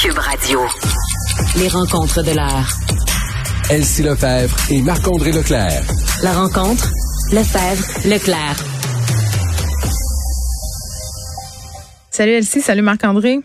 [0.00, 0.60] Cube Radio.
[1.56, 2.68] Les rencontres de l'heure.
[3.68, 5.82] Elsie Lefebvre et Marc-André Leclerc.
[6.22, 6.88] La rencontre,
[7.32, 8.56] Lefebvre, Leclerc.
[12.10, 13.40] Salut Elsie, salut Marc-André.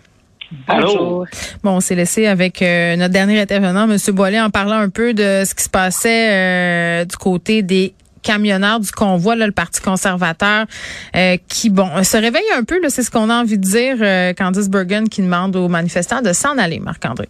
[0.67, 1.25] Bonjour.
[1.63, 3.97] Bon, on s'est laissé avec euh, notre dernier intervenant, M.
[4.13, 8.79] Boilet, en parlant un peu de ce qui se passait euh, du côté des camionneurs
[8.79, 10.65] du convoi, là, le Parti conservateur,
[11.15, 14.69] euh, qui, bon, se réveille un peu, c'est ce qu'on a envie de dire, Candice
[14.69, 17.27] Bergen qui demande aux manifestants de s'en aller, Marc-André.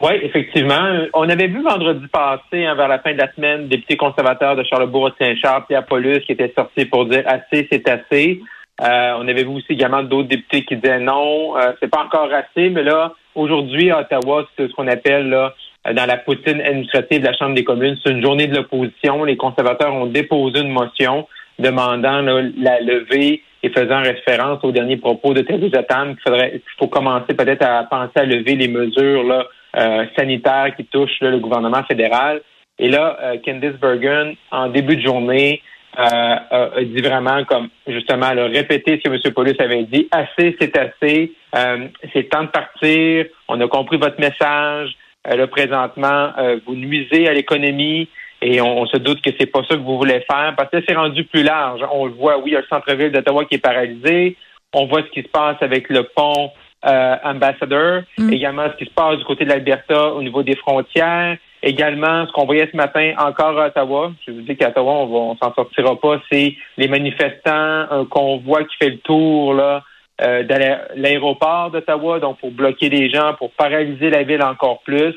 [0.00, 1.08] Oui, effectivement.
[1.12, 4.62] On avait vu vendredi passé, hein, vers la fin de la semaine, député conservateur de
[4.62, 8.40] Charlebourg-Saint-Charles, Pierre Paulus, qui était sorti pour dire assez, c'est assez.
[8.80, 12.30] Euh, on avait vu aussi également d'autres députés qui disaient non, euh, c'est pas encore
[12.32, 15.52] assez, mais là, aujourd'hui, à Ottawa, c'est ce qu'on appelle là,
[15.92, 19.24] dans la poutine administrative de la Chambre des communes, c'est une journée de l'opposition.
[19.24, 21.26] Les conservateurs ont déposé une motion
[21.58, 26.62] demandant la levée et faisant référence aux derniers propos de Theresa Tam qu'il faudrait qu'il
[26.78, 31.38] faut commencer peut-être à penser à lever les mesures là, euh, sanitaires qui touchent le
[31.38, 32.40] gouvernement fédéral.
[32.78, 35.60] Et là, euh, Candice Bergen, en début de journée,
[35.98, 39.34] euh, a dit vraiment comme justement le répéter ce que M.
[39.34, 40.06] Paulus avait dit.
[40.12, 41.32] Assez, c'est assez.
[41.56, 43.26] Euh, c'est temps de partir.
[43.48, 44.96] On a compris votre message.
[45.26, 48.08] Euh, là, présentement, euh, vous nuisez à l'économie
[48.40, 50.94] et on, se doute que c'est pas ça que vous voulez faire parce que c'est
[50.94, 51.80] rendu plus large.
[51.92, 54.36] On le voit, oui, il y a le centre-ville d'Ottawa qui est paralysé.
[54.72, 56.52] On voit ce qui se passe avec le pont
[56.86, 58.32] euh, Ambassador, mm.
[58.32, 61.36] également ce qui se passe du côté de l'Alberta au niveau des frontières.
[61.60, 65.06] Également, ce qu'on voyait ce matin encore à Ottawa, je vous dis qu'à Ottawa, on,
[65.06, 69.82] va, on s'en sortira pas, c'est les manifestants, un convoi qui fait le tour là,
[70.20, 75.14] euh, de l'aéroport d'Ottawa, donc pour bloquer les gens, pour paralyser la ville encore plus.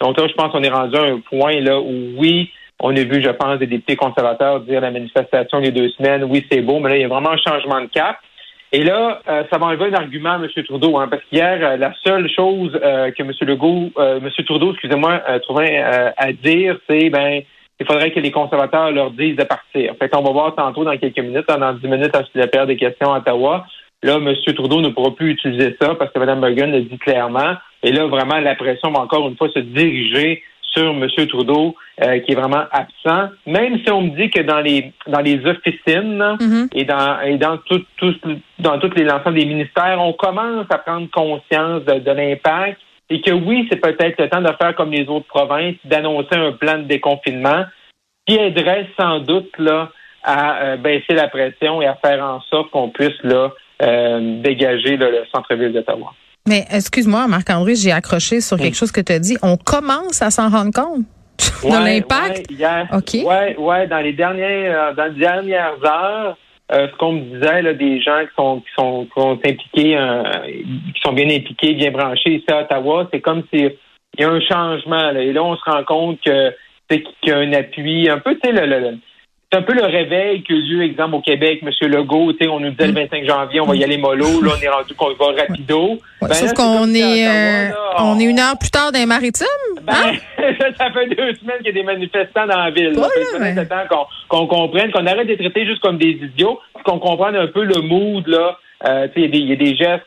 [0.00, 2.50] Donc là, je pense qu'on est rendu à un point là où oui,
[2.80, 6.44] on a vu, je pense, des députés conservateurs dire la manifestation les deux semaines, oui,
[6.50, 8.18] c'est beau, mais là, il y a vraiment un changement de cap.
[8.72, 10.48] Et là, euh, ça va enlever un argument M.
[10.64, 13.30] Trudeau, hein, parce qu'hier, euh, la seule chose euh, que M.
[13.42, 14.28] Legault, M.
[14.44, 17.42] Trudeau, excusez-moi, trouvait à dire, c'est ben
[17.80, 19.94] il faudrait que les conservateurs leur disent de partir.
[19.98, 22.76] Fait qu'on va voir tantôt dans quelques minutes, dans dix minutes, à la période des
[22.76, 23.66] questions à Ottawa.
[24.04, 24.34] Là, M.
[24.54, 27.54] Trudeau ne pourra plus utiliser ça parce que Mme Bergen le dit clairement.
[27.82, 31.08] Et là, vraiment, la pression va encore une fois se diriger sur M.
[31.26, 33.30] Trudeau, euh, qui est vraiment absent.
[33.46, 36.68] Même si on me dit que dans les dans les officines mm-hmm.
[36.74, 38.14] et dans et dans tout, tout
[38.58, 42.78] dans toutes les l'ensemble des ministères, on commence à prendre conscience de, l'impact
[43.08, 46.52] et que oui, c'est peut-être le temps de faire comme les autres provinces, d'annoncer un
[46.52, 47.64] plan de déconfinement
[48.26, 49.90] qui aiderait sans doute là
[50.22, 53.50] à euh, baisser la pression et à faire en sorte qu'on puisse là
[53.82, 56.12] euh, dégager le centre-ville d'Ottawa.
[56.46, 59.36] Mais excuse-moi, Marc-André, j'ai accroché sur quelque chose que tu as dit.
[59.42, 61.04] On commence à s'en rendre compte
[61.64, 62.46] de l'impact.
[62.50, 66.36] Oui, ouais, ouais, dans les dernières, euh, dans les dernières heures,
[66.72, 69.08] euh, ce qu'on me disait, là, des gens qui sont qui sont,
[69.44, 73.68] impliqués, euh, qui sont bien impliqués, bien branchés ici à Ottawa, c'est comme si
[74.18, 75.12] il y a un changement.
[75.12, 76.52] Là, et là, on se rend compte que
[76.90, 78.98] qu'il y a un appui, un peu, tu sais, le, le,
[79.54, 81.70] c'est un peu le réveil que j'ai eu, exemple, au Québec, M.
[81.88, 83.26] Legault, on nous disait le 25 mm.
[83.26, 85.98] janvier, on va y aller mollo, là, on est rendu qu'on va rapido.
[86.20, 88.18] Ben, sauf qu'on est, euh, on...
[88.18, 89.46] est une heure plus tard dans les maritimes.
[89.82, 90.12] Ben, hein?
[90.76, 92.94] ça fait deux semaines qu'il y a des manifestants dans la ville.
[92.96, 93.08] Pas
[93.38, 97.46] là, temps qu'on comprenne, qu'on arrête de traiter juste comme des idiots, qu'on comprenne un
[97.46, 98.58] peu le mood, là.
[98.86, 100.02] Euh, il y, a des gestes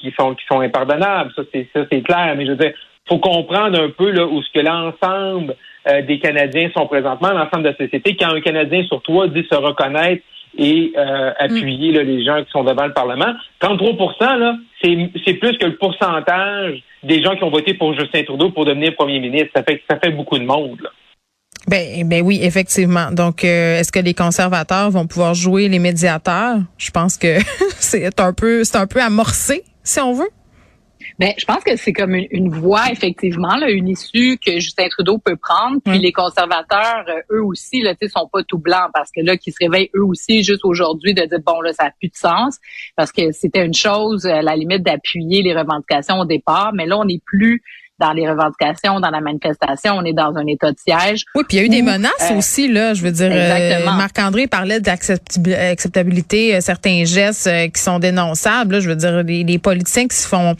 [0.00, 2.72] qui sont qui sont impardonnables, ça c'est ça c'est clair, mais je veux dire,
[3.12, 5.54] faut comprendre un peu là où ce que l'ensemble
[5.86, 8.16] euh, des Canadiens sont présentement, l'ensemble de la société.
[8.16, 10.22] Quand un Canadien sur toi dit se reconnaître
[10.56, 15.58] et euh, appuyer là, les gens qui sont devant le Parlement, 33 là, c'est plus
[15.58, 19.50] que le pourcentage des gens qui ont voté pour Justin Trudeau pour devenir premier ministre.
[19.54, 20.80] Ça fait ça fait beaucoup de monde.
[20.82, 20.90] Là.
[21.68, 23.10] Ben, ben oui, effectivement.
[23.12, 26.58] Donc, euh, est-ce que les conservateurs vont pouvoir jouer les médiateurs?
[26.78, 27.38] Je pense que
[27.78, 30.30] c'est un peu, c'est un peu amorcé si on veut?
[31.18, 35.18] Ben, je pense que c'est comme une, voie, effectivement, là, une issue que Justin Trudeau
[35.18, 35.80] peut prendre.
[35.84, 39.52] Puis les conservateurs, euh, eux aussi, là, sont pas tout blancs parce que là, qui
[39.52, 42.58] se réveillent eux aussi juste aujourd'hui de dire bon là, ça a plus de sens.
[42.96, 46.98] Parce que c'était une chose à la limite d'appuyer les revendications au départ, mais là,
[46.98, 47.62] on n'est plus
[48.02, 51.24] dans les revendications, dans la manifestation, on est dans un état de siège.
[51.36, 53.84] Oui, puis il y a eu des menaces euh, aussi là, je veux dire euh,
[53.84, 60.16] Marc-André parlait d'acceptabilité euh, certains gestes qui sont dénonçables, je veux dire les, politiciens qui
[60.16, 60.56] se font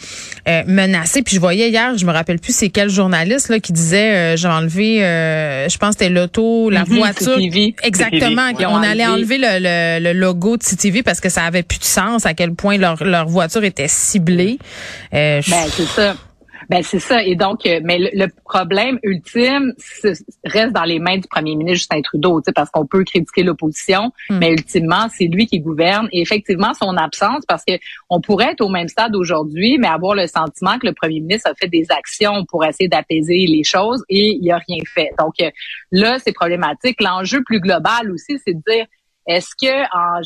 [0.67, 1.23] menacer.
[1.23, 4.49] Puis je voyais hier, je me rappelle plus c'est quel journaliste là qui disait j'ai
[4.49, 7.39] enlevé je pense c'était l'auto, la mm-hmm, voiture.
[7.83, 12.25] Exactement, on allait enlever le, logo de CTV parce que ça avait plus de sens
[12.25, 14.59] à quel point leur leur voiture était ciblée.
[15.11, 16.15] ben, c'est ça.
[16.73, 17.23] Ben c'est ça.
[17.23, 19.75] Et donc, euh, mais le, problème ultime
[20.43, 24.39] reste dans les mains du premier ministre Justin Trudeau, parce qu'on peut critiquer l'opposition, hmm.
[24.39, 26.09] mais ultimement, c'est lui qui gouverne.
[26.13, 27.75] Et effectivement, son absence, parce que
[28.09, 31.51] on pourrait être au même stade aujourd'hui, mais avoir le sentiment que le premier ministre
[31.51, 35.11] a fait des actions pour essayer d'apaiser les choses et il a rien fait.
[35.19, 35.51] Donc euh,
[35.91, 37.03] là, c'est problématique.
[37.03, 38.87] L'enjeu plus global aussi, c'est de dire
[39.27, 40.23] est-ce que en,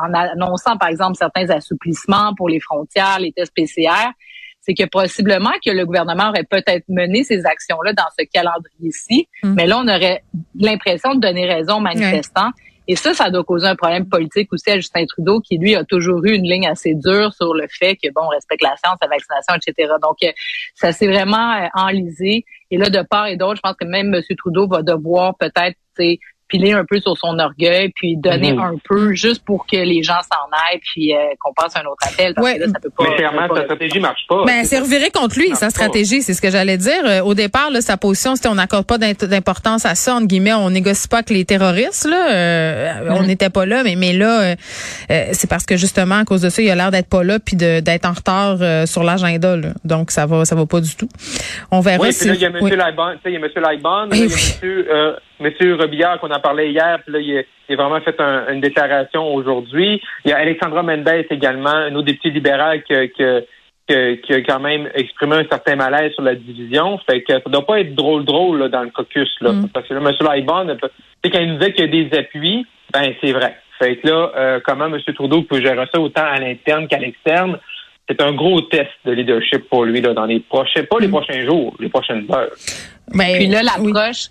[0.00, 4.12] en, en, annonçant, par exemple, certains assouplissements pour les frontières, les tests PCR,
[4.62, 9.54] c'est que possiblement que le gouvernement aurait peut-être mené ces actions-là dans ce calendrier-ci, mm.
[9.54, 10.22] mais là, on aurait
[10.54, 12.50] l'impression de donner raison aux manifestants.
[12.88, 15.84] Et ça, ça doit causer un problème politique aussi à Justin Trudeau, qui lui a
[15.84, 18.98] toujours eu une ligne assez dure sur le fait que bon, on respecte la science,
[19.00, 19.92] la vaccination, etc.
[20.02, 20.32] Donc, euh,
[20.74, 22.44] ça s'est vraiment euh, enlisé.
[22.70, 24.20] Et là, de part et d'autre, je pense que même M.
[24.36, 25.76] Trudeau va devoir peut-être
[26.52, 28.60] piler un peu sur son orgueil, puis donner mhm.
[28.60, 32.06] un peu juste pour que les gens s'en aillent, puis euh, qu'on passe un autre
[32.06, 32.34] appel.
[32.34, 33.04] Parce que là, ça peut pas.
[33.08, 34.44] Mais clairement, sa stratégie marche pas.
[34.44, 37.04] Ben, c'est reviré contre lui, sa stratégie, c'est ce que j'allais dire.
[37.04, 40.52] Euh, au départ, là, sa position, c'était on n'accorde pas d'importance à ça, entre guillemets,
[40.52, 42.06] on négocie pas avec les terroristes.
[42.06, 43.26] Là, euh, on mhm.
[43.26, 44.54] n'était pas là, mais mais là,
[45.08, 47.56] c'est parce que justement à cause de ça, il a l'air d'être pas là, puis
[47.56, 49.56] d'être en retard sur l'agenda.
[49.84, 51.08] Donc ça va, ça va pas du tout.
[51.70, 52.02] On verra.
[52.02, 52.58] Oui, puis là, il y a M.
[52.60, 52.70] Oui.
[52.70, 52.88] il y a
[53.38, 53.48] M.
[53.56, 55.14] Lightbond, il y a M.
[55.42, 57.38] Monsieur Robillard qu'on a parlé hier, puis là, il,
[57.74, 60.00] a, vraiment fait une déclaration aujourd'hui.
[60.24, 64.88] Il y a Alexandra Mendes également, un autre député libéral qui, qui, a quand même
[64.94, 66.98] exprimé un certain malaise sur la division.
[66.98, 69.30] Fait que ça doit pas être drôle drôle dans le caucus.
[69.40, 69.68] Là, mm.
[69.68, 70.14] Parce que là, M.
[70.20, 70.76] Lightbond,
[71.24, 73.56] quand il nous disait qu'il y a des appuis, ben c'est vrai.
[73.78, 74.98] Fait que là, euh, comment M.
[75.14, 77.58] Trudeau peut gérer ça autant à l'interne qu'à l'externe?
[78.08, 81.12] c'est un gros test de leadership pour lui là, dans les prochains, pas les mm.
[81.12, 82.50] prochains jours, les prochaines heures.
[83.08, 84.28] Ben, Puis là, l'approche,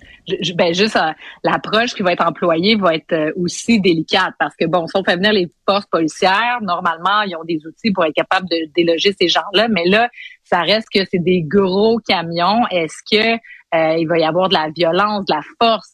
[0.55, 1.11] ben juste euh,
[1.43, 5.03] l'approche qui va être employée va être euh, aussi délicate parce que bon, si on
[5.03, 9.13] fait venir les forces policières, normalement, ils ont des outils pour être capables de déloger
[9.19, 10.09] ces gens-là, mais là,
[10.43, 12.65] ça reste que c'est des gros camions.
[12.71, 13.37] Est-ce que
[13.73, 15.93] euh, il va y avoir de la violence, de la force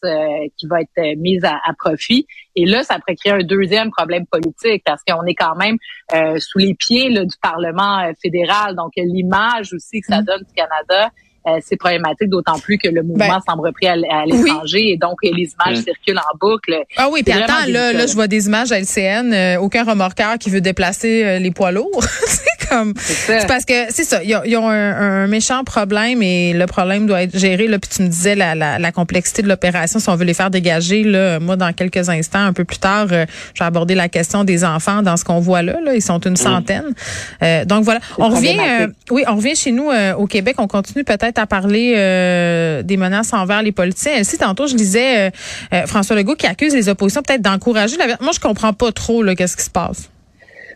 [0.57, 2.25] qui va être mise à, profit?
[2.55, 5.77] Et là, ça pourrait créer un deuxième problème politique parce qu'on est quand même
[6.39, 8.75] sous les pieds là, du Parlement fédéral.
[8.75, 10.25] Donc, l'image aussi que ça mm.
[10.25, 11.11] donne du Canada,
[11.47, 15.15] euh, c'est problématique, d'autant plus que le mouvement ben, semble repris à, l'étranger et donc
[15.23, 16.75] les images circulent en boucle.
[16.97, 20.37] Ah oui, puis attends, là, là, je vois des images à LCN, euh, aucun remorqueur
[20.37, 22.03] qui veut déplacer euh, les poids lourds.
[22.69, 27.23] comme, c'est parce que c'est ça, ils ont, un, méchant problème et le problème doit
[27.23, 27.67] être géré.
[27.67, 30.33] Là, puis tu me disais la, la, la complexité de l'opération, si on veut les
[30.33, 34.09] faire dégager, là, moi dans quelques instants, un peu plus tard, je vais aborder la
[34.09, 35.75] question des enfants dans ce qu'on voit là.
[35.83, 36.37] Là, ils sont une mm.
[36.37, 37.65] centaine.
[37.65, 38.57] donc voilà, on revient,
[39.11, 40.55] oui, on revient chez nous au Québec.
[40.59, 44.13] On continue peut-être à parler euh, des menaces envers les politiciens.
[44.13, 45.29] Elsie, tantôt, je disais euh,
[45.73, 48.07] euh, François Legault qui accuse les oppositions peut-être d'encourager la...
[48.21, 50.09] Moi, je comprends pas trop qu'est-ce qui se passe.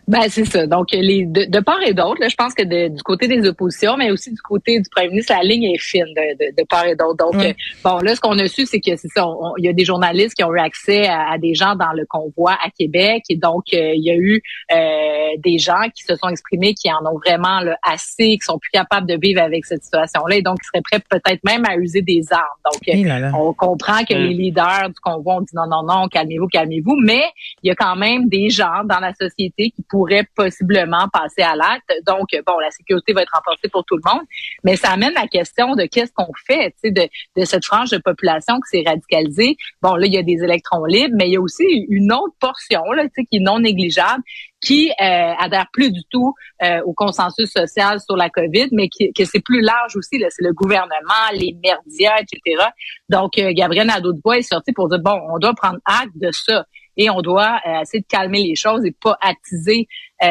[0.08, 0.66] Ben c'est ça.
[0.66, 4.32] Donc les de, part et d'autre, je pense que du côté des oppositions, mais aussi
[4.32, 7.16] du côté du premier ministre, la ligne est fine de, de, part et d'autre.
[7.16, 7.52] Donc euh,
[7.84, 9.24] bon, là ce qu'on a su, c'est que c'est ça.
[9.58, 12.52] Il y a des journalistes qui ont eu accès à, des gens dans le convoi
[12.52, 14.42] à Québec, et donc euh, il y a eu
[14.72, 18.70] euh, des gens qui se sont exprimés, qui en ont vraiment assez, qui sont plus
[18.72, 22.02] capables de vivre avec cette situation-là, et donc qui seraient prêts peut-être même à user
[22.02, 22.42] des armes.
[22.64, 23.06] Donc eh
[23.38, 24.18] on comprend que mm.
[24.18, 27.22] les leaders du convoi ont dit non, non, non, calmez-vous, calmez-vous, mais
[27.62, 31.54] il y a quand même des gens dans la société qui pourrait possiblement passer à
[31.54, 31.92] l'acte.
[32.06, 34.22] Donc, bon, la sécurité va être renforcée pour tout le monde,
[34.64, 37.06] mais ça amène la question de qu'est-ce qu'on fait, de,
[37.36, 39.56] de cette frange de population qui s'est radicalisée.
[39.82, 42.34] Bon, là, il y a des électrons libres, mais il y a aussi une autre
[42.40, 44.22] portion, là, tu sais, qui est non négligeable,
[44.62, 44.94] qui euh,
[45.38, 49.40] adhère plus du tout euh, au consensus social sur la COVID, mais qui, que c'est
[49.40, 50.18] plus large aussi.
[50.18, 52.64] Là, c'est le gouvernement, les médias, etc.
[53.10, 56.64] Donc, euh, Gabriel Nadeau-Dubois est sorti pour dire, bon, on doit prendre acte de ça
[56.96, 59.88] et on doit euh, essayer de calmer les choses et pas attiser
[60.22, 60.26] euh,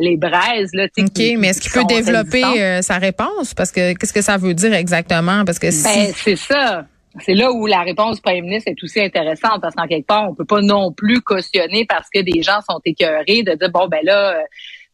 [0.00, 0.70] les braises.
[0.72, 3.54] Là, OK, mais est-ce qu'il peut développer euh, sa réponse?
[3.54, 5.44] Parce que qu'est-ce que ça veut dire exactement?
[5.44, 5.84] Parce que si...
[5.84, 6.86] Ben, c'est ça.
[7.18, 10.30] C'est là où la réponse du premier ministre est aussi intéressante parce qu'en quelque part,
[10.30, 13.88] on peut pas non plus cautionner parce que des gens sont écœurés de dire bon
[13.88, 14.36] ben là,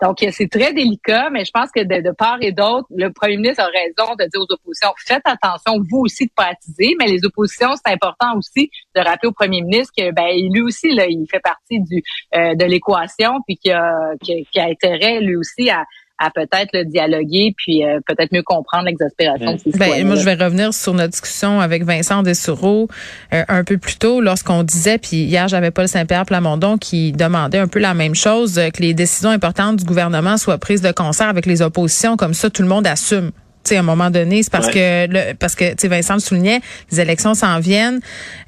[0.03, 3.62] Donc, c'est très délicat, mais je pense que de, part et d'autre, le premier ministre
[3.62, 7.25] a raison de dire aux oppositions, faites attention, vous aussi, de pas attiser, mais les
[7.25, 11.26] oppositions, c'est important aussi de rappeler au premier ministre que ben, lui aussi, là, il
[11.31, 12.03] fait partie du
[12.35, 15.85] euh, de l'équation, puis qu'il a, a, a intérêt, lui aussi, à
[16.18, 20.25] à peut-être le dialoguer puis euh, peut-être mieux comprendre l'exaspération de ces ben, Moi, je
[20.25, 22.88] vais revenir sur notre discussion avec Vincent Dessureau
[23.32, 27.58] euh, un peu plus tôt lorsqu'on disait, puis hier, j'avais Paul Saint-Pierre Plamondon qui demandait
[27.58, 30.92] un peu la même chose, euh, que les décisions importantes du gouvernement soient prises de
[30.92, 33.32] concert avec les oppositions, comme ça, tout le monde assume
[33.75, 37.00] à un moment donné, c'est parce que le, parce que tu Vincent le soulignait, les
[37.00, 38.00] élections s'en viennent.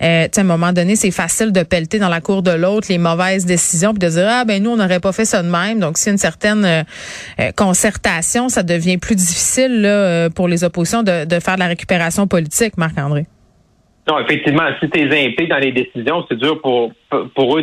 [0.02, 2.98] Euh, à un moment donné, c'est facile de pelleter dans la cour de l'autre les
[2.98, 5.80] mauvaises décisions puis de dire ah ben nous on n'aurait pas fait ça de même.
[5.80, 6.82] Donc s'il y a une certaine euh,
[7.40, 11.66] euh, concertation, ça devient plus difficile là, pour les oppositions de, de faire de la
[11.68, 13.26] récupération politique, Marc-André.
[14.08, 16.92] Non, effectivement, si tu es impliqué dans les décisions, c'est dur pour
[17.34, 17.62] pour eux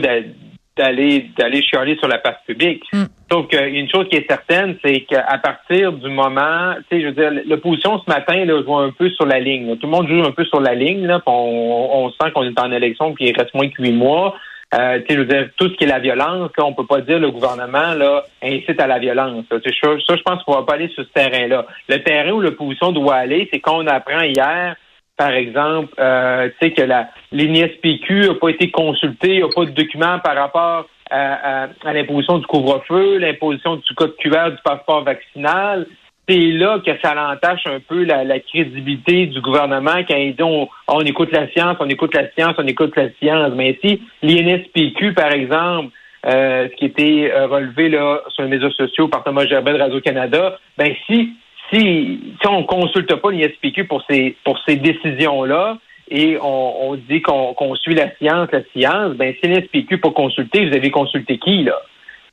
[0.77, 2.83] d'aller d'aller chialer sur la place publique.
[2.91, 3.03] Mm.
[3.31, 7.13] Sauf qu'une chose qui est certaine, c'est qu'à partir du moment, tu sais, je veux
[7.13, 9.75] dire, l'opposition ce matin là, joue un peu sur la ligne.
[9.77, 11.05] Tout le monde joue un peu sur la ligne.
[11.05, 14.35] Là, on, on sent qu'on est en élection puis il reste moins que huit mois.
[14.73, 17.19] Euh, je veux dire, tout ce qui est la violence, là, on peut pas dire
[17.19, 19.45] le gouvernement là incite à la violence.
[19.49, 21.65] Ça, ça je pense qu'on va pas aller sur ce terrain-là.
[21.87, 24.75] Le terrain où l'opposition doit aller, c'est qu'on apprend hier
[25.17, 29.71] par exemple, euh, tu sais que la l'INSPQ n'a pas été consultée, n'a pas de
[29.71, 35.87] document par rapport à, l'imposition du couvre-feu, l'imposition du code QR du passeport vaccinal.
[36.27, 41.01] C'est là que ça l'entache un peu la, crédibilité du gouvernement quand ils disent on,
[41.01, 43.51] écoute la science, on écoute la science, on écoute la science.
[43.55, 45.89] Mais si l'INSPQ, par exemple,
[46.25, 49.77] euh, ce qui était euh, relevé là sur les médias sociaux par Thomas Gerbet de
[49.79, 51.33] Radio-Canada, ben si
[51.71, 55.77] si, si on consulte pas l'INSPQ pour ces pour ces décisions-là,
[56.09, 60.67] et on, on dit qu'on suit la science, la science, ben si l'SPQ pas consulté,
[60.67, 61.79] vous avez consulté qui, là?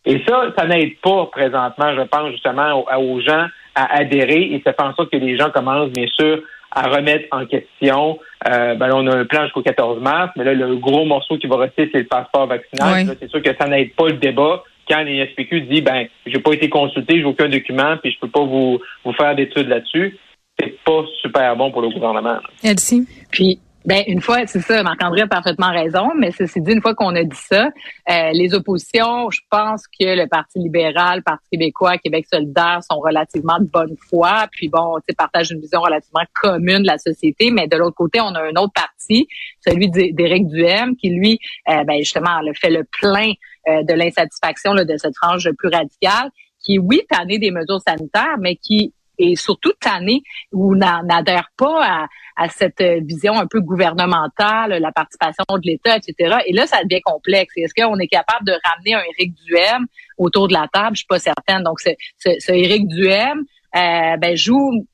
[0.04, 4.72] Et ça, ça n'aide pas présentement, je pense, justement, aux, gens à adhérer et ça
[4.72, 8.18] fait en sorte que les gens commencent, bien sûr, à remettre en question.
[8.48, 11.46] Euh, ben on a un plan jusqu'au 14 mars, mais là, le gros morceau qui
[11.46, 13.16] va rester, c'est le passeport vaccinal.
[13.20, 16.68] C'est sûr que ça n'aide pas le débat quand l'ISPQ dit ben j'ai pas été
[16.68, 20.18] consulté, j'ai aucun document, puis je peux pas vous, vous faire d'études là-dessus
[20.58, 22.38] c'est pas super bon pour le gouvernement.
[22.62, 23.06] Elsie?
[23.30, 26.94] Puis ben une fois, c'est ça, Marc-André a parfaitement raison, mais ceci dit, une fois
[26.94, 27.66] qu'on a dit ça,
[28.10, 33.00] euh, les oppositions, je pense que le Parti libéral, le Parti québécois, Québec solidaire sont
[33.00, 37.50] relativement de bonne foi, puis bon, tu partagent une vision relativement commune de la société,
[37.50, 39.26] mais de l'autre côté, on a un autre parti,
[39.66, 43.32] celui d'Éric Duhem, qui lui, euh, ben justement, le fait le plein
[43.68, 46.30] euh, de l'insatisfaction de cette frange plus radicale,
[46.64, 52.48] qui, oui, tanné des mesures sanitaires, mais qui et surtout année où n'adhère pas à,
[52.48, 56.38] cette vision un peu gouvernementale, la participation de l'État, etc.
[56.46, 57.52] Et là, ça devient complexe.
[57.56, 59.86] Est-ce qu'on est capable de ramener un Éric Duhem
[60.18, 60.96] autour de la table?
[60.96, 61.62] Je suis pas certaine.
[61.62, 63.44] Donc, ce, Éric Duhem
[63.76, 64.86] euh, ben, joue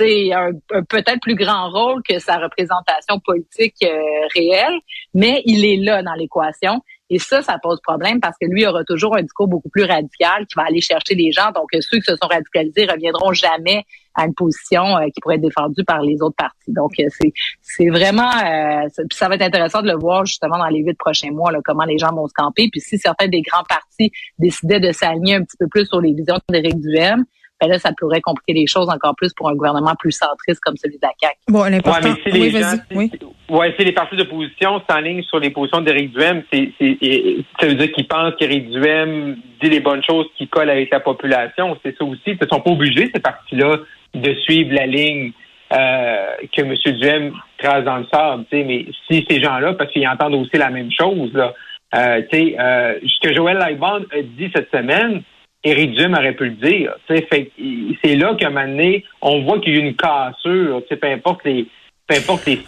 [0.00, 4.00] un, un peut-être plus grand rôle que sa représentation politique euh,
[4.34, 4.78] réelle,
[5.14, 6.82] mais il est là dans l'équation.
[7.12, 10.46] Et ça, ça pose problème parce que lui aura toujours un discours beaucoup plus radical
[10.46, 11.50] qui va aller chercher les gens.
[11.54, 15.42] Donc, ceux qui se sont radicalisés reviendront jamais à une position euh, qui pourrait être
[15.42, 16.72] défendue par les autres partis.
[16.72, 17.08] Donc, euh,
[17.60, 21.32] c'est vraiment euh, ça va être intéressant de le voir justement dans les huit prochains
[21.32, 22.70] mois, là, comment les gens vont se camper.
[22.72, 26.14] Puis si certains des grands partis décidaient de s'aligner un petit peu plus sur les
[26.14, 27.26] visions d'Éric Duhem,
[27.62, 30.76] ben là, ça pourrait compliquer les choses encore plus pour un gouvernement plus centriste comme
[30.76, 31.36] celui de la CAQ.
[31.48, 32.08] Bon, l'important...
[32.08, 33.10] Ouais, si les gens, oui.
[33.48, 36.72] ouais, si les partis d'opposition s'enlignent sur les positions d'Éric Duhem, c'est,
[37.60, 40.98] ça veut dire qu'ils pensent qu'Éric Duhem dit les bonnes choses qui collent avec la
[40.98, 41.78] population.
[41.84, 42.20] C'est ça aussi.
[42.26, 43.78] Ils ne sont pas obligés, ces partis-là,
[44.14, 45.32] de suivre la ligne
[45.72, 46.74] euh, que M.
[46.98, 48.44] Duhem trace dans le sable.
[48.50, 51.54] Mais si ces gens-là, parce qu'ils entendent aussi la même chose, là,
[51.94, 55.22] euh, euh, ce que Joël Lightbond a dit cette semaine,
[55.64, 56.94] Duhem aurait pu le dire.
[57.08, 60.82] C'est là qu'à un moment donné, on voit qu'il y a une cassure.
[60.88, 61.66] Peu importe les,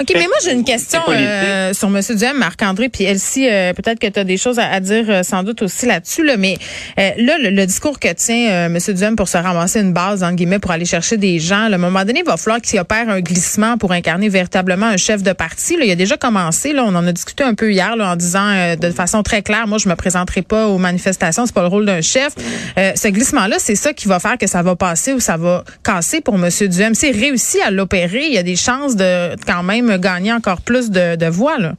[0.00, 2.00] OK, mais moi, j'ai une question euh, sur M.
[2.16, 5.42] Duhem, Marc-André, puis Elsie, euh, peut-être que tu as des choses à, dire euh, sans
[5.42, 6.56] doute aussi là-dessus, là, mais
[6.96, 8.78] là, le, discours que tient M.
[8.78, 11.78] Duhem pour se ramasser une base, en guillemets, pour aller chercher des gens, à un
[11.78, 15.32] moment donné, il va falloir qu'il opère un glissement pour incarner véritablement un chef de
[15.32, 15.76] parti.
[15.76, 15.84] Là.
[15.84, 18.76] Il a déjà commencé, là, on en a discuté un peu hier là, en disant
[18.76, 21.86] de façon très claire, moi, je me présenterai pas aux manifestations, c'est pas le rôle
[21.86, 22.34] d'un chef.
[22.76, 26.20] ce glissement-là, c'est ça qui va faire que ça va passer ou ça va casser
[26.20, 26.48] pour M.
[26.68, 26.94] Duhem.
[26.94, 30.90] C'est réussi à l'opérer, il y a des chances de quand même gagner encore plus
[30.90, 31.58] de, de voix.
[31.58, 31.72] Là.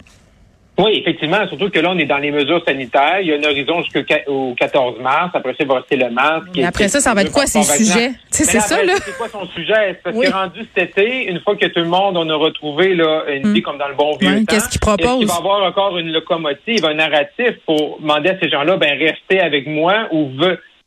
[0.78, 3.22] Oui, effectivement, surtout que là, on est dans les mesures sanitaires.
[3.22, 5.32] Il y a un horizon jusqu'au 14 mars.
[5.34, 6.50] Après ça, il va rester le masque.
[6.56, 8.12] Et après ça, ça va être quoi ses sujets?
[8.30, 8.94] C'est ça, là?
[9.06, 9.98] C'est quoi son sujet?
[10.04, 13.24] Parce que rendu cet été, une fois que tout le monde, on a retrouvé là,
[13.34, 13.64] une vie hmm.
[13.64, 14.46] comme dans le bon vieux temps.
[14.50, 15.22] Qu'est-ce qu'il propose?
[15.22, 19.40] Il va avoir encore une locomotive, un narratif pour demander à ces gens-là, ben, restez
[19.40, 20.30] avec moi ou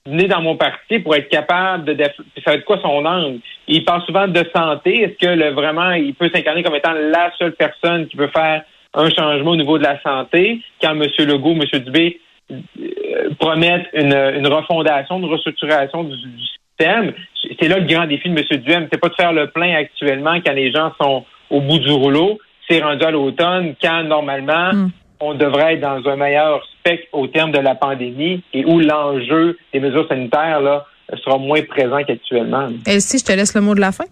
[0.08, 2.12] venez dans mon parti pour être capable de ça
[2.46, 3.40] va être quoi son angle?
[3.66, 5.02] Il parle souvent de santé.
[5.02, 8.62] Est-ce que le, vraiment il peut s'incarner comme étant la seule personne qui peut faire
[8.94, 10.60] un changement au niveau de la santé?
[10.80, 11.04] Quand M.
[11.18, 11.80] Legault, M.
[11.80, 12.54] Dubé euh,
[13.38, 17.12] promettent une, une refondation, une restructuration du, système.
[17.60, 18.60] C'est là le grand défi de M.
[18.60, 18.88] Duhem.
[18.90, 22.38] C'est pas de faire le plein actuellement quand les gens sont au bout du rouleau.
[22.68, 24.90] C'est rendu à l'automne quand normalement hmm.
[25.20, 29.58] On devrait être dans un meilleur spectre au terme de la pandémie et où l'enjeu
[29.72, 32.68] des mesures sanitaires là sera moins présent qu'actuellement.
[32.98, 34.04] si je te laisse le mot de la fin.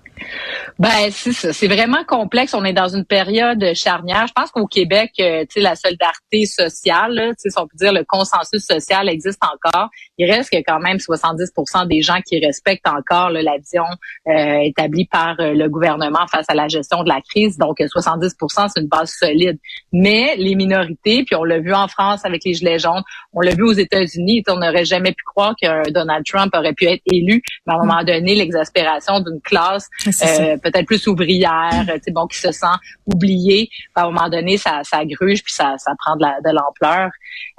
[0.78, 2.54] Ben c'est ça, c'est vraiment complexe.
[2.54, 4.26] On est dans une période charnière.
[4.26, 7.76] Je pense qu'au Québec, euh, tu sais, la solidarité sociale, tu sais, si on peut
[7.76, 9.88] dire le consensus social existe encore.
[10.18, 13.84] Il reste que quand même 70% des gens qui respectent encore la vision
[14.28, 17.58] euh, établie par euh, le gouvernement face à la gestion de la crise.
[17.58, 19.58] Donc 70%, c'est une base solide.
[19.92, 23.54] Mais les minorités, puis on l'a vu en France avec les gilets jaunes, on l'a
[23.54, 24.42] vu aux États-Unis.
[24.48, 27.84] On n'aurait jamais pu croire que Donald Trump aurait pu être élu, mais à un
[27.84, 32.66] moment donné, l'exaspération d'une classe euh, peut-être plus ouvrière, tu bon, qui se sent
[33.06, 37.10] oubliée, à un moment donné, ça, ça gruge puis ça, ça prend de l'ampleur.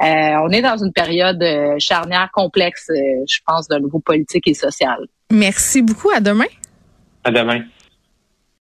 [0.01, 4.53] Euh, on est dans une période euh, charnière complexe, je pense, d'un niveau politique et
[4.53, 4.97] social.
[5.31, 6.09] Merci beaucoup.
[6.09, 6.45] À demain.
[7.23, 7.63] À demain.